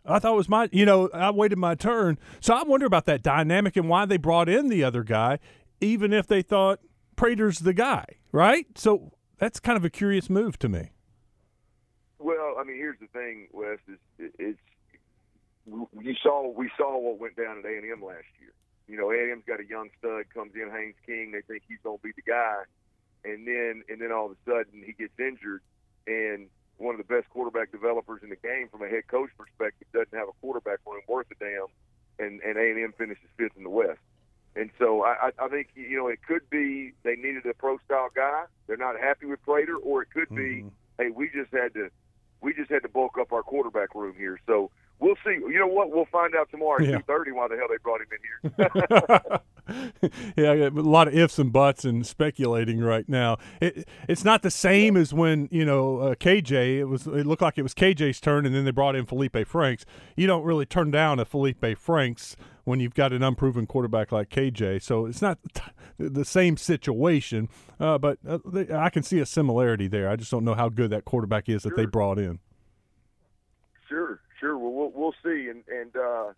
I 0.07 0.19
thought 0.19 0.33
it 0.33 0.37
was 0.37 0.49
my, 0.49 0.71
you 0.73 0.87
know, 0.87 1.11
I 1.13 1.31
waited 1.31 1.59
my 1.59 1.75
turn. 1.75 2.19
So 2.41 2.55
I 2.55 2.63
wonder 2.63 2.87
about 2.87 3.05
that 3.05 3.23
dynamic 3.23 3.77
and 3.77 3.87
why 3.87 4.07
they 4.07 4.17
brought 4.17 4.49
in 4.49 4.69
the 4.69 4.83
other 4.83 5.03
guy, 5.03 5.39
even 5.83 6.15
if 6.15 6.27
they 6.27 6.41
thought 6.41 6.81
Prater's 7.17 7.59
the 7.59 7.75
guy, 7.75 8.07
right? 8.33 8.67
So 8.77 9.13
that's 9.37 9.61
kind 9.61 9.77
of 9.77 9.85
a 9.85 9.91
curious 9.91 10.31
move 10.31 10.59
to 10.61 10.71
me. 10.71 10.93
Well, 12.19 12.55
I 12.59 12.65
mean, 12.65 12.77
here's 12.77 12.99
the 12.99 13.09
thing, 13.09 13.49
Wes. 13.53 13.79
Is 13.87 14.31
it's 14.39 14.59
you 15.67 16.15
saw 16.23 16.49
we 16.49 16.71
saw 16.77 16.99
what 16.99 17.19
went 17.19 17.37
down 17.37 17.59
at 17.59 17.65
A 17.65 17.77
and 17.77 17.91
M 17.91 18.05
last 18.05 18.31
year. 18.41 18.53
You 18.89 18.97
know, 18.97 19.11
A 19.11 19.19
and 19.19 19.33
M's 19.33 19.45
got 19.47 19.61
a 19.61 19.67
young 19.67 19.91
stud 19.99 20.31
comes 20.33 20.53
in, 20.55 20.71
Haynes 20.71 20.95
King. 21.05 21.33
They 21.33 21.43
think 21.43 21.65
he's 21.69 21.79
going 21.83 21.99
to 21.99 22.03
be 22.03 22.13
the 22.15 22.23
guy, 22.23 22.63
and 23.25 23.47
then 23.47 23.83
and 23.89 24.01
then 24.01 24.13
all 24.13 24.27
of 24.27 24.33
a 24.33 24.41
sudden 24.45 24.83
he 24.85 24.93
gets 24.93 25.19
injured, 25.19 25.63
and 26.07 26.49
one 26.79 26.95
of 26.95 26.99
the 26.99 27.13
best 27.13 27.29
quarterback 27.31 27.73
developers 27.73 28.23
in 28.23 28.31
the 28.31 28.37
game 28.37 28.69
from 28.71 28.83
a 28.83 28.89
head 28.89 29.07
coach 29.09 29.31
perspective 29.37 29.89
doesn't 29.93 30.17
have 30.17 30.29
a 30.29 30.37
quarterback 30.41 30.79
room 30.87 31.01
worth 31.09 31.27
a 31.31 31.35
damn, 31.43 31.67
and 32.19 32.41
and 32.43 32.57
A 32.57 32.71
and 32.71 32.79
M 32.79 32.95
finishes 32.97 33.29
fifth 33.37 33.57
in 33.57 33.65
the 33.65 33.71
West. 33.71 34.01
And 34.55 34.71
so 34.79 35.05
I, 35.05 35.31
I 35.39 35.49
think 35.49 35.69
you 35.75 35.97
know 35.97 36.09
it 36.09 36.21
could 36.27 36.49
be 36.49 36.93
they 37.03 37.17
needed 37.17 37.45
a 37.45 37.55
pro 37.55 37.79
style 37.85 38.09
guy. 38.15 38.45
They're 38.67 38.77
not 38.77 38.99
happy 38.99 39.27
with 39.27 39.43
Prater, 39.43 39.77
or 39.77 40.03
it 40.03 40.09
could 40.11 40.31
be, 40.31 40.63
mm-hmm. 40.63 40.69
hey, 40.99 41.11
we 41.11 41.29
just 41.29 41.53
had 41.53 41.75
to 41.75 41.91
we 42.41 42.55
just 42.55 42.71
had 42.71 42.83
to 42.83 42.89
bulk 42.89 43.19
up 43.21 43.33
our 43.33 43.43
quarterback 43.43 43.95
room 43.95 44.15
here. 44.17 44.41
So 44.47 44.71
we'll 44.99 45.17
see. 45.25 45.33
You 45.33 45.59
know 45.59 45.67
what? 45.67 45.91
We'll 45.91 46.07
find 46.07 46.26
out 46.37 46.51
tomorrow 46.51 46.83
at 46.83 46.89
yeah. 46.89 46.99
two 46.99 47.05
thirty 47.05 47.33
why 47.33 47.49
the 47.49 47.57
hell 47.57 47.67
they 47.69 47.77
brought 47.83 48.01
him 48.01 48.09
in 48.13 49.33
here. 49.33 49.41
yeah, 50.37 50.69
a 50.69 50.71
lot 50.71 51.09
of 51.09 51.15
ifs 51.15 51.39
and 51.39 51.53
buts 51.53 51.85
and 51.85 52.07
speculating 52.07 52.81
right 52.81 53.09
now. 53.09 53.39
It, 53.61 53.89
it's 54.09 54.25
not 54.25 54.43
the 54.43 54.51
same 54.51 54.97
as 54.97 55.13
when 55.13 55.49
you 55.51 55.65
know 55.65 55.99
uh, 55.99 56.15
KJ. 56.15 56.79
It 56.79 56.85
was 56.85 57.07
it 57.07 57.27
looked 57.27 57.43
like 57.43 57.59
it 57.59 57.63
was 57.63 57.75
KJ's 57.75 58.21
turn, 58.21 58.47
and 58.47 58.55
then 58.55 58.65
they 58.65 58.71
brought 58.71 58.95
in 58.97 59.07
Felipe 59.07 59.47
Franks. 59.47 59.85
You 60.17 60.27
don't 60.27 60.45
really 60.45 60.67
turn 60.67 60.91
down 60.91 61.19
a 61.19 61.25
Felipe 61.25 61.79
Franks 61.79 62.37
when 62.67 62.81
you've 62.81 62.95
got 62.95 63.13
an 63.13 63.23
unproven 63.23 63.65
quarterback 63.65 64.11
like 64.11 64.29
KJ. 64.29 64.83
So 64.83 65.07
it's 65.07 65.23
not 65.23 65.39
t- 65.55 65.63
the 65.99 66.25
same 66.25 66.57
situation, 66.57 67.49
uh, 67.79 67.97
but 67.97 68.19
uh, 68.29 68.39
they, 68.45 68.73
I 68.75 68.91
can 68.91 69.05
see 69.05 69.21
a 69.21 69.27
similarity 69.27 69.87
there. 69.87 70.09
I 70.09 70.17
just 70.17 70.33
don't 70.33 70.45
know 70.45 70.55
how 70.55 70.69
good 70.69 70.91
that 70.91 71.05
quarterback 71.05 71.49
is 71.49 71.63
that 71.63 71.77
they 71.77 71.87
brought 71.87 72.19
in. 72.19 72.41
Sure, 73.89 74.21
sure. 74.39 74.57
Well, 74.57 74.73
we'll, 74.73 74.91
we'll 74.95 75.15
see. 75.25 75.49
And 75.49 75.65
and 75.69 75.97
uh, 75.97 76.33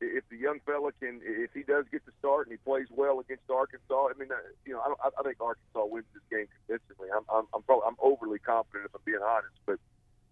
if 0.00 0.24
the 0.28 0.36
young 0.36 0.60
fella 0.66 0.90
can, 1.00 1.20
if 1.22 1.52
he 1.52 1.62
does 1.62 1.84
get 1.90 2.04
to 2.06 2.12
start 2.18 2.46
and 2.46 2.52
he 2.52 2.58
plays 2.58 2.88
well 2.90 3.20
against 3.20 3.48
Arkansas, 3.50 4.08
I 4.08 4.18
mean, 4.18 4.30
uh, 4.30 4.36
you 4.64 4.72
know, 4.74 4.80
I, 4.80 5.08
I 5.18 5.22
think 5.22 5.40
Arkansas 5.40 5.84
wins 5.86 6.06
this 6.12 6.22
game 6.30 6.46
convincingly. 6.66 7.08
I'm, 7.14 7.24
I'm, 7.32 7.46
I'm, 7.54 7.62
probably, 7.62 7.86
I'm 7.88 7.96
overly 8.00 8.38
confident 8.38 8.86
if 8.86 8.94
I'm 8.94 9.00
being 9.04 9.22
honest, 9.24 9.54
but, 9.66 9.78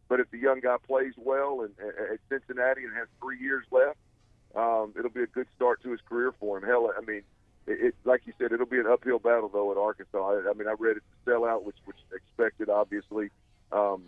but 0.08 0.20
if 0.20 0.30
the 0.30 0.38
young 0.38 0.60
guy 0.60 0.76
plays 0.86 1.14
well 1.16 1.62
and 1.62 1.72
at 1.80 2.18
Cincinnati 2.28 2.84
and 2.84 2.94
has 2.94 3.08
three 3.20 3.38
years 3.38 3.64
left, 3.70 3.98
um, 4.54 4.92
it'll 4.98 5.10
be 5.10 5.22
a 5.22 5.26
good 5.26 5.46
start 5.56 5.82
to 5.82 5.90
his 5.90 6.00
career 6.08 6.32
for 6.38 6.58
him. 6.58 6.64
Hell, 6.64 6.92
I 6.96 7.00
mean, 7.04 7.22
it, 7.66 7.80
it 7.80 7.94
like 8.04 8.22
you 8.26 8.34
said, 8.38 8.52
it'll 8.52 8.66
be 8.66 8.80
an 8.80 8.86
uphill 8.86 9.18
battle 9.18 9.48
though 9.48 9.70
at 9.70 9.78
Arkansas. 9.78 10.18
I, 10.18 10.50
I 10.50 10.54
mean, 10.54 10.68
I 10.68 10.74
read 10.78 10.98
it's 10.98 11.06
a 11.26 11.30
sellout, 11.30 11.62
which 11.64 11.76
which 11.84 11.96
expected 12.14 12.68
obviously. 12.68 13.30
Um, 13.72 14.02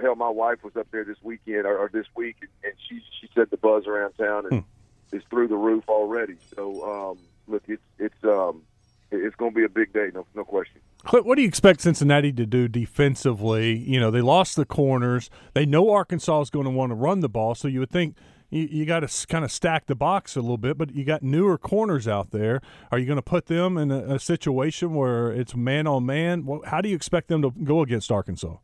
hell, 0.00 0.14
my 0.14 0.28
wife 0.28 0.62
was 0.62 0.76
up 0.76 0.88
there 0.90 1.04
this 1.04 1.18
weekend 1.22 1.66
or, 1.66 1.76
or 1.76 1.90
this 1.92 2.06
week, 2.14 2.36
and, 2.40 2.50
and 2.64 2.72
she 2.88 3.00
she 3.20 3.28
said 3.34 3.48
the 3.50 3.56
buzz 3.56 3.86
around 3.86 4.12
town 4.14 4.46
and 4.50 4.62
hmm. 4.62 5.16
is 5.16 5.22
through 5.30 5.48
the 5.48 5.56
roof 5.56 5.84
already. 5.88 6.36
So 6.54 7.10
um, 7.10 7.18
look, 7.46 7.62
it's 7.68 7.82
it's 7.98 8.24
um, 8.24 8.62
it's 9.10 9.36
going 9.36 9.52
to 9.52 9.56
be 9.56 9.64
a 9.64 9.68
big 9.68 9.92
day, 9.92 10.10
no 10.14 10.26
no 10.34 10.44
question. 10.44 10.80
What 11.10 11.36
do 11.36 11.42
you 11.42 11.48
expect 11.48 11.80
Cincinnati 11.80 12.30
to 12.32 12.44
do 12.44 12.68
defensively? 12.68 13.74
You 13.74 13.98
know, 13.98 14.10
they 14.10 14.20
lost 14.20 14.56
the 14.56 14.66
corners. 14.66 15.30
They 15.54 15.64
know 15.64 15.90
Arkansas 15.90 16.42
is 16.42 16.50
going 16.50 16.66
to 16.66 16.70
want 16.70 16.90
to 16.90 16.94
run 16.94 17.20
the 17.20 17.28
ball, 17.28 17.54
so 17.54 17.68
you 17.68 17.80
would 17.80 17.90
think 17.90 18.16
you, 18.50 18.68
you 18.70 18.84
got 18.84 19.00
to 19.00 19.26
kind 19.26 19.44
of 19.44 19.50
stack 19.50 19.86
the 19.86 19.94
box 19.94 20.36
a 20.36 20.40
little 20.40 20.58
bit, 20.58 20.76
but 20.76 20.94
you 20.94 21.04
got 21.04 21.22
newer 21.22 21.56
corners 21.56 22.06
out 22.06 22.32
there. 22.32 22.60
Are 22.92 22.98
you 22.98 23.06
going 23.06 23.16
to 23.16 23.22
put 23.22 23.46
them 23.46 23.78
in 23.78 23.90
a, 23.90 24.16
a 24.16 24.18
situation 24.18 24.94
where 24.94 25.32
it's 25.32 25.56
man 25.56 25.86
on 25.86 26.04
man? 26.04 26.46
How 26.66 26.82
do 26.82 26.88
you 26.90 26.96
expect 26.96 27.28
them 27.28 27.40
to 27.42 27.50
go 27.50 27.80
against 27.80 28.12
Arkansas? 28.12 28.56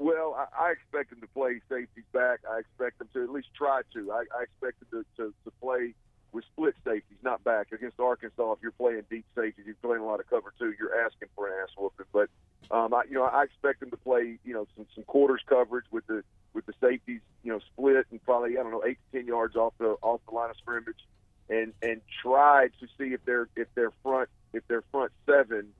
Well, 0.00 0.34
I, 0.34 0.68
I 0.68 0.70
expect 0.72 1.10
them 1.10 1.20
to 1.20 1.26
play 1.26 1.60
safeties 1.68 2.08
back. 2.14 2.40
I 2.50 2.60
expect 2.60 2.98
them 2.98 3.08
to 3.12 3.22
at 3.22 3.28
least 3.28 3.48
try 3.54 3.82
to. 3.92 4.10
I, 4.10 4.24
I 4.34 4.44
expect 4.44 4.80
them 4.80 5.04
to, 5.04 5.22
to, 5.22 5.34
to 5.44 5.50
play 5.60 5.94
with 6.32 6.44
split 6.54 6.74
safeties, 6.86 7.18
not 7.22 7.44
back. 7.44 7.70
Against 7.70 8.00
Arkansas, 8.00 8.52
if 8.52 8.60
you're 8.62 8.72
playing 8.72 9.02
deep 9.10 9.26
safeties, 9.36 9.66
you're 9.66 9.74
playing 9.82 10.00
a 10.00 10.06
lot 10.06 10.18
of 10.18 10.26
cover 10.30 10.54
two, 10.58 10.72
you're 10.78 11.04
asking 11.04 11.28
for 11.36 11.48
an 11.48 11.52
ass 11.62 11.68
whooping. 11.76 12.06
But 12.14 12.30
um, 12.70 12.94
I, 12.94 13.02
you 13.10 13.14
know, 13.16 13.24
I 13.24 13.44
expect 13.44 13.80
them 13.80 13.90
to 13.90 13.98
play, 13.98 14.38
you 14.42 14.54
know, 14.54 14.66
some 14.74 14.86
some 14.94 15.04
quarters 15.04 15.42
coverage 15.46 15.84
with 15.90 16.06
the 16.06 16.24
with 16.54 16.64
the 16.64 16.72
safeties, 16.80 17.20
you 17.42 17.52
know, 17.52 17.60
split 17.74 18.06
and 18.10 18.24
probably 18.24 18.56
I 18.56 18.62
don't 18.62 18.70
know 18.72 18.82
eight 18.86 18.96
to 19.12 19.18
ten 19.18 19.26
yards 19.26 19.54
off 19.54 19.74
the 19.76 19.96
off 20.00 20.22
the 20.26 20.34
line 20.34 20.48
of 20.48 20.56
scrimmage, 20.56 21.04
and 21.50 21.74
and 21.82 22.00
try 22.22 22.68
to 22.80 22.86
see 22.96 23.12
if 23.12 23.22
their 23.26 23.48
if 23.54 23.68
their 23.74 23.90
front 24.02 24.30
if 24.54 24.66
their 24.66 24.82
front 24.92 25.12
seven 25.26 25.74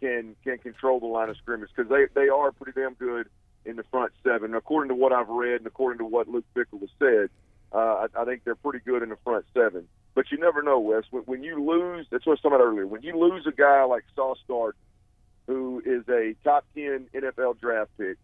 can 0.00 0.34
can 0.42 0.58
control 0.58 0.98
the 0.98 1.06
line 1.06 1.28
of 1.28 1.36
scrimmage 1.36 1.70
because 1.76 1.88
they 1.88 2.06
they 2.20 2.28
are 2.28 2.50
pretty 2.50 2.72
damn 2.72 2.94
good 2.94 3.28
in 3.70 3.76
the 3.76 3.84
front 3.84 4.12
seven. 4.22 4.54
According 4.54 4.88
to 4.88 4.94
what 4.94 5.12
I've 5.12 5.28
read 5.28 5.58
and 5.58 5.66
according 5.66 5.98
to 5.98 6.04
what 6.04 6.28
Luke 6.28 6.44
Fickell 6.54 6.80
has 6.80 6.90
said, 6.98 7.30
uh, 7.72 8.06
I, 8.14 8.22
I 8.22 8.24
think 8.24 8.44
they're 8.44 8.56
pretty 8.56 8.80
good 8.80 9.02
in 9.02 9.08
the 9.08 9.18
front 9.24 9.46
seven. 9.54 9.88
But 10.14 10.30
you 10.30 10.38
never 10.38 10.62
know, 10.62 10.78
Wes. 10.80 11.04
When, 11.10 11.22
when 11.22 11.42
you 11.42 11.64
lose, 11.64 12.06
that's 12.10 12.26
what 12.26 12.32
I 12.32 12.34
was 12.34 12.40
talking 12.40 12.56
about 12.56 12.64
earlier. 12.64 12.86
When 12.86 13.02
you 13.02 13.16
lose 13.16 13.46
a 13.46 13.52
guy 13.52 13.84
like 13.84 14.04
Sauce 14.14 14.38
Gardner, 14.48 14.76
who 15.46 15.82
is 15.84 16.06
a 16.08 16.34
top 16.44 16.66
ten 16.74 17.06
NFL 17.14 17.60
draft 17.60 17.90
pick, 17.96 18.18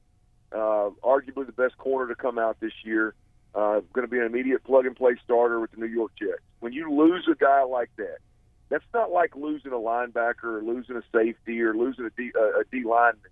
uh, 0.53 0.91
arguably 1.03 1.47
the 1.47 1.53
best 1.53 1.79
corner 1.79 2.09
to 2.09 2.21
come 2.21 2.39
out 2.39 2.59
this 2.61 2.73
year, 2.85 3.15
uh, 3.55 3.81
going 3.93 4.07
to 4.07 4.11
be 4.11 4.19
an 4.19 4.27
immediate 4.27 4.65
plug 4.65 4.85
and 4.87 4.97
play 4.97 5.17
starter 5.25 5.61
with 5.61 5.71
the 5.71 5.79
New 5.79 5.87
York 5.87 6.13
Jets. 6.19 6.43
When 6.61 6.73
you 6.73 6.93
lose 6.93 7.27
a 7.31 7.35
guy 7.35 7.63
like 7.63 7.91
that, 7.97 8.19
that's 8.69 8.85
not 8.93 9.11
like 9.11 9.37
losing 9.37 9.73
a 9.73 9.77
linebacker 9.77 10.45
or 10.45 10.63
losing 10.63 10.97
a 10.97 11.03
safety 11.13 11.63
or 11.63 11.75
losing 11.75 12.05
a 12.05 12.11
D, 12.11 12.33
a 12.37 12.65
D 12.71 12.85
lineman 12.85 13.31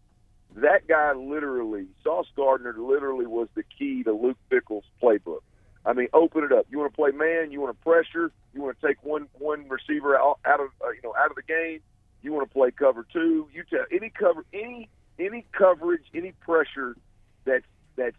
that 0.57 0.87
guy 0.87 1.13
literally, 1.13 1.87
Sauce 2.03 2.29
Gardner 2.37 2.75
literally 2.79 3.27
was 3.27 3.49
the 3.55 3.65
key 3.77 4.05
to 4.05 4.13
Luke 4.13 4.39
Fickell's 4.51 4.85
playbook. 5.03 5.41
I 5.87 5.93
mean, 5.93 6.09
open 6.13 6.45
it 6.45 6.53
up. 6.53 6.67
You 6.71 6.79
want 6.79 6.93
to 6.93 6.97
play 6.97 7.11
man, 7.11 7.51
you 7.51 7.61
want 7.61 7.77
to 7.77 7.85
pressure, 7.85 8.31
you 8.55 8.63
want 8.63 8.81
to 8.81 8.87
take 8.87 9.03
one 9.03 9.29
one 9.39 9.69
receiver 9.69 10.17
out, 10.17 10.39
out 10.45 10.61
of 10.61 10.69
uh, 10.83 10.91
you 10.91 11.01
know 11.03 11.15
out 11.19 11.31
of 11.31 11.37
the 11.37 11.43
game. 11.43 11.81
You 12.23 12.33
want 12.33 12.49
to 12.49 12.53
play 12.53 12.71
cover 12.71 13.07
two. 13.13 13.49
You 13.53 13.65
tell 13.69 13.85
any 13.93 14.11
cover 14.11 14.45
any 14.53 14.89
any 15.19 15.45
coverage, 15.53 16.05
any 16.15 16.33
pressure 16.33 16.97
that's 17.45 17.67
that's 17.97 18.17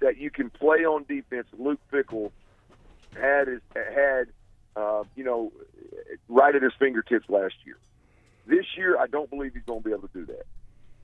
that 0.00 0.18
you 0.18 0.30
can 0.30 0.50
play 0.50 0.84
on 0.84 1.04
defense. 1.08 1.46
Luke 1.58 1.80
Fickell 1.92 2.30
had 3.18 3.48
his 3.48 3.60
had 3.74 4.28
uh, 4.76 5.04
you 5.16 5.24
know 5.24 5.52
right 6.28 6.54
at 6.54 6.62
his 6.62 6.72
fingertips 6.78 7.28
last 7.28 7.54
year. 7.64 7.78
This 8.46 8.66
year, 8.76 8.98
I 8.98 9.06
don't 9.06 9.30
believe 9.30 9.54
he's 9.54 9.62
going 9.64 9.82
to 9.82 9.88
be 9.88 9.94
able 9.94 10.08
to 10.08 10.14
do 10.14 10.26
that. 10.26 10.46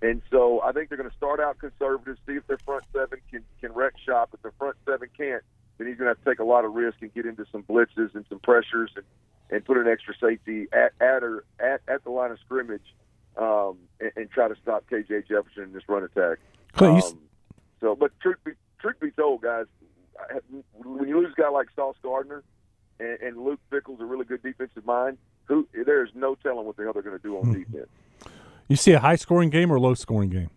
And 0.08 0.22
so 0.30 0.62
I 0.62 0.72
think 0.72 0.88
they're 0.88 0.96
going 0.96 1.10
to 1.10 1.16
start 1.16 1.38
out 1.38 1.58
conservative, 1.58 2.16
see 2.26 2.36
if 2.36 2.46
their 2.46 2.56
front 2.64 2.82
seven 2.94 3.20
can 3.30 3.44
can 3.60 3.72
wreck 3.72 3.92
shop. 4.06 4.30
If 4.32 4.40
their 4.40 4.54
front 4.58 4.76
seven 4.86 5.10
can't, 5.14 5.42
then 5.76 5.86
he's 5.86 5.98
going 5.98 6.06
to 6.06 6.16
have 6.16 6.24
to 6.24 6.30
take 6.30 6.38
a 6.38 6.44
lot 6.44 6.64
of 6.64 6.72
risk 6.72 6.96
and 7.02 7.12
get 7.12 7.26
into 7.26 7.44
some 7.52 7.62
blitzes 7.62 8.14
and 8.14 8.24
some 8.30 8.38
pressures 8.38 8.90
and 8.96 9.04
and 9.50 9.62
put 9.66 9.76
an 9.76 9.86
extra 9.86 10.14
safety 10.18 10.66
at 10.72 10.92
at 10.98 11.22
or 11.22 11.44
at, 11.60 11.82
at 11.88 12.04
the 12.04 12.10
line 12.10 12.30
of 12.30 12.38
scrimmage 12.40 12.94
um, 13.36 13.76
and, 14.00 14.12
and 14.16 14.30
try 14.30 14.48
to 14.48 14.56
stop 14.62 14.84
KJ 14.90 15.28
Jefferson 15.28 15.64
in 15.64 15.72
this 15.74 15.82
run 15.88 16.04
attack. 16.04 16.38
Um, 16.78 17.18
so, 17.80 17.94
but 17.94 18.18
truth 18.20 18.38
be 18.44 18.52
truth 18.80 18.98
be 19.00 19.10
told, 19.10 19.42
guys, 19.42 19.66
when 20.72 21.06
you 21.06 21.20
lose 21.20 21.34
a 21.36 21.40
guy 21.40 21.50
like 21.50 21.68
Sauce 21.76 21.96
Gardner 22.02 22.42
and, 22.98 23.20
and 23.20 23.44
Luke 23.44 23.60
Fickell's 23.68 24.00
a 24.00 24.06
really 24.06 24.24
good 24.24 24.42
defensive 24.42 24.86
mind, 24.86 25.18
who 25.44 25.68
there 25.84 26.02
is 26.02 26.10
no 26.14 26.34
telling 26.34 26.64
what 26.64 26.78
the 26.78 26.84
hell 26.84 26.94
they're 26.94 27.02
going 27.02 27.18
to 27.18 27.22
do 27.22 27.36
on 27.36 27.44
mm-hmm. 27.44 27.72
defense. 27.72 27.90
You 28.68 28.76
see 28.76 28.92
a 28.92 29.00
high 29.00 29.16
scoring 29.16 29.50
game 29.50 29.72
or 29.72 29.80
low 29.80 29.94
scoring 29.94 30.28
game? 30.28 30.50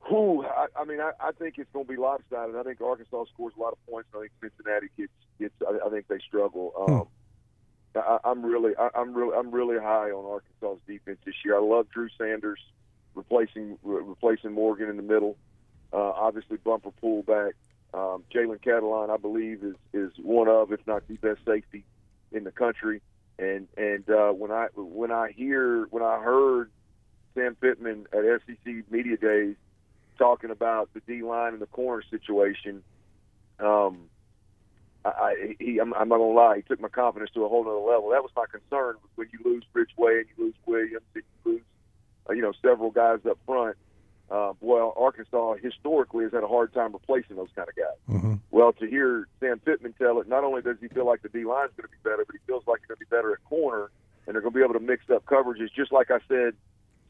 Who 0.00 0.44
I, 0.44 0.66
I 0.78 0.84
mean, 0.84 1.00
I, 1.00 1.12
I 1.18 1.32
think 1.32 1.56
it's 1.56 1.70
going 1.72 1.86
to 1.86 1.90
be 1.90 1.98
lopsided. 1.98 2.56
I 2.56 2.62
think 2.62 2.80
Arkansas 2.82 3.24
scores 3.32 3.54
a 3.56 3.60
lot 3.60 3.72
of 3.72 3.86
points. 3.90 4.10
I 4.14 4.20
think 4.20 4.32
Cincinnati 4.40 4.88
gets 4.98 5.12
gets. 5.40 5.54
I, 5.66 5.86
I 5.86 5.90
think 5.90 6.08
they 6.08 6.18
struggle. 6.18 6.72
Hmm. 6.76 6.92
Um, 6.92 7.08
I, 7.96 8.18
I'm 8.24 8.44
really, 8.44 8.72
I, 8.78 8.90
I'm 8.94 9.14
really, 9.14 9.34
I'm 9.34 9.50
really 9.50 9.78
high 9.78 10.10
on 10.10 10.26
Arkansas's 10.26 10.82
defense 10.86 11.18
this 11.24 11.34
year. 11.44 11.56
I 11.56 11.60
love 11.60 11.88
Drew 11.88 12.08
Sanders 12.18 12.60
replacing 13.14 13.78
re- 13.82 14.02
replacing 14.02 14.52
Morgan 14.52 14.90
in 14.90 14.96
the 14.96 15.02
middle. 15.02 15.38
Uh, 15.90 16.10
obviously, 16.10 16.58
bumper 16.58 16.90
pullback. 17.02 17.52
Um, 17.94 18.24
Jalen 18.34 18.60
Catalon, 18.60 19.08
I 19.08 19.16
believe, 19.16 19.64
is 19.64 19.76
is 19.94 20.12
one 20.18 20.48
of, 20.48 20.70
if 20.70 20.86
not 20.86 21.08
the 21.08 21.16
best 21.16 21.40
safety 21.46 21.84
in 22.30 22.44
the 22.44 22.50
country. 22.50 23.00
And 23.38 23.68
and 23.76 24.08
uh, 24.08 24.30
when 24.30 24.50
I 24.50 24.68
when 24.74 25.10
I 25.10 25.32
hear 25.32 25.86
when 25.90 26.02
I 26.02 26.20
heard 26.20 26.70
Sam 27.34 27.56
Pittman 27.56 28.06
at 28.12 28.22
SEC 28.46 28.90
media 28.90 29.16
days 29.16 29.56
talking 30.18 30.50
about 30.50 30.90
the 30.94 31.00
D 31.00 31.22
line 31.22 31.52
and 31.52 31.60
the 31.60 31.66
corner 31.66 32.02
situation, 32.10 32.82
um, 33.58 34.08
I, 35.04 35.08
I 35.08 35.56
he, 35.58 35.78
I'm, 35.78 35.92
I'm 35.94 36.08
not 36.08 36.18
gonna 36.18 36.32
lie, 36.32 36.56
he 36.56 36.62
took 36.62 36.80
my 36.80 36.88
confidence 36.88 37.30
to 37.34 37.44
a 37.44 37.48
whole 37.48 37.62
other 37.62 37.78
level. 37.78 38.10
That 38.10 38.22
was 38.22 38.30
my 38.36 38.46
concern 38.50 38.96
when 39.16 39.28
you 39.32 39.40
lose 39.44 39.64
Ridgeway 39.72 40.18
and 40.18 40.26
you 40.36 40.44
lose 40.44 40.54
Williams 40.66 41.02
and 41.14 41.24
you 41.44 41.52
lose, 41.52 41.62
uh, 42.28 42.32
you 42.34 42.42
know, 42.42 42.52
several 42.62 42.90
guys 42.90 43.18
up 43.28 43.38
front. 43.46 43.76
Uh, 44.30 44.52
well, 44.60 44.94
Arkansas 44.96 45.54
historically 45.62 46.24
has 46.24 46.32
had 46.32 46.42
a 46.42 46.48
hard 46.48 46.72
time 46.72 46.92
replacing 46.92 47.36
those 47.36 47.50
kind 47.54 47.68
of 47.68 47.76
guys. 47.76 48.16
Mm-hmm. 48.16 48.34
Well, 48.50 48.72
to 48.72 48.86
hear 48.86 49.28
Sam 49.38 49.58
Pittman 49.60 49.94
tell 49.98 50.18
it, 50.20 50.28
not 50.28 50.44
only 50.44 50.62
does 50.62 50.76
he 50.80 50.88
feel 50.88 51.06
like 51.06 51.22
the 51.22 51.28
D 51.28 51.44
line 51.44 51.66
is 51.66 51.72
going 51.76 51.88
to 51.88 51.92
be 51.92 52.02
better, 52.02 52.24
but 52.26 52.34
he 52.34 52.40
feels 52.46 52.64
like 52.66 52.80
they're 52.80 52.96
going 52.96 53.04
to 53.04 53.10
be 53.10 53.16
better 53.16 53.32
at 53.32 53.44
corner, 53.44 53.90
and 54.26 54.34
they're 54.34 54.40
going 54.40 54.54
to 54.54 54.58
be 54.58 54.64
able 54.64 54.74
to 54.74 54.80
mix 54.80 55.04
up 55.10 55.26
coverages, 55.26 55.68
just 55.76 55.92
like 55.92 56.10
I 56.10 56.18
said, 56.26 56.54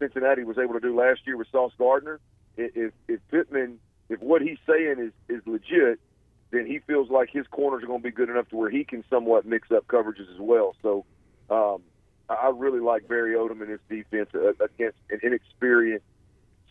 Cincinnati 0.00 0.42
was 0.42 0.58
able 0.58 0.74
to 0.74 0.80
do 0.80 0.98
last 0.98 1.20
year 1.24 1.36
with 1.36 1.46
Sauce 1.52 1.72
Gardner. 1.78 2.18
If, 2.56 2.92
if 3.08 3.20
Pittman, 3.30 3.78
if 4.08 4.20
what 4.20 4.42
he's 4.42 4.58
saying 4.66 4.96
is 4.98 5.12
is 5.34 5.42
legit, 5.46 6.00
then 6.50 6.66
he 6.66 6.80
feels 6.80 7.10
like 7.10 7.30
his 7.30 7.46
corners 7.46 7.84
are 7.84 7.86
going 7.86 8.00
to 8.00 8.04
be 8.04 8.10
good 8.10 8.28
enough 8.28 8.48
to 8.48 8.56
where 8.56 8.70
he 8.70 8.84
can 8.84 9.04
somewhat 9.08 9.46
mix 9.46 9.70
up 9.70 9.86
coverages 9.86 10.32
as 10.34 10.40
well. 10.40 10.74
So. 10.82 11.04
Um, 11.50 11.82
I 12.26 12.50
really 12.54 12.80
like 12.80 13.06
Barry 13.06 13.34
Odom 13.34 13.60
and 13.60 13.68
his 13.68 13.80
defense 13.86 14.30
against 14.32 14.96
an 15.10 15.20
inexperienced 15.22 16.06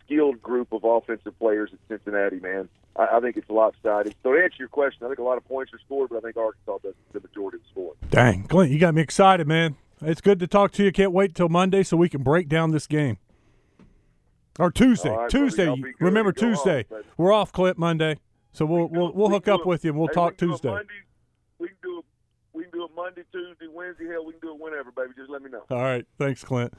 skilled 0.06 0.42
group 0.42 0.72
of 0.72 0.84
offensive 0.84 1.38
players 1.40 1.72
at 1.74 1.80
Cincinnati, 1.88 2.40
man. 2.40 2.70
I, 2.96 3.18
I 3.18 3.20
think 3.20 3.38
it's 3.38 3.50
lopsided. 3.50 4.16
So 4.24 4.34
to 4.34 4.44
answer 4.44 4.58
your 4.60 4.68
question, 4.68 5.06
I 5.06 5.08
think 5.08 5.20
a 5.20 5.24
lot 5.24 5.38
of 5.38 5.46
points 5.46 5.74
are 5.74 5.80
scored, 5.86 6.10
but 6.10 6.18
I 6.18 6.22
think 6.22 6.38
Arkansas 6.38 6.78
does 6.84 6.94
the 7.12 7.20
majority 7.20 7.58
of 7.58 7.64
the 7.64 7.70
scoring. 7.70 7.98
Dang, 8.10 8.44
Clint, 8.44 8.72
you 8.72 8.80
got 8.80 8.94
me 8.94 9.02
excited, 9.02 9.48
man. 9.48 9.76
It's 10.02 10.22
good 10.22 10.40
to 10.40 10.48
talk 10.48 10.72
to 10.74 10.84
you. 10.84 10.92
Can't 10.92 11.12
wait 11.12 11.34
till 11.34 11.50
Monday 11.50 11.84
so 11.84 11.98
we 11.98 12.10
can 12.10 12.24
break 12.24 12.50
down 12.50 12.72
this 12.72 12.88
game. 12.88 13.18
Or 14.60 14.70
Tuesday. 14.70 15.10
Right, 15.10 15.30
Tuesday. 15.30 15.74
Remember 16.00 16.32
Tuesday. 16.32 16.86
Off, 16.92 17.04
We're 17.18 17.32
off 17.32 17.52
Clint 17.52 17.78
Monday. 17.78 18.20
So 18.52 18.66
we'll 18.66 18.88
we'll, 18.88 19.12
we'll 19.12 19.30
hook 19.30 19.48
up 19.48 19.66
with 19.66 19.84
you 19.84 19.90
and 19.92 20.00
we'll 20.00 20.10
hey, 20.10 20.14
talk 20.14 20.32
we 20.40 20.48
Tuesday. 20.48 20.70
Monday, 20.70 20.94
we 21.58 21.68
can 21.70 21.78
do 21.82 22.00
it 22.00 22.06
we 22.54 22.64
can 22.64 22.72
do 22.72 22.84
it 22.86 22.92
Monday, 22.96 23.24
Tuesday, 23.32 23.66
Wednesday, 23.68 24.06
hell, 24.08 24.24
we 24.24 24.34
can 24.34 24.42
do 24.42 24.52
it 24.52 24.60
whenever, 24.60 24.92
baby. 24.92 25.14
Just 25.18 25.32
let 25.32 25.42
me 25.42 25.50
know. 25.50 25.64
All 25.72 25.82
right. 25.82 26.06
Thanks, 26.20 26.44
Clint. 26.44 26.72